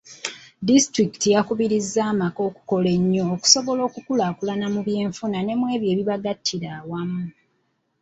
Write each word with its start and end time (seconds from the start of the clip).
Disitulikiti 0.67 1.27
yakubirizza 1.35 2.01
amaka 2.11 2.39
okukola 2.49 2.87
ennyo 2.97 3.23
okusobola 3.35 3.81
okukulaakulana 3.89 4.65
mu 4.73 4.81
byenfuna 4.87 5.37
ne 5.43 5.53
mw'ebyo 5.59 5.89
ebibagattira 5.93 6.67
awamu. 6.79 7.23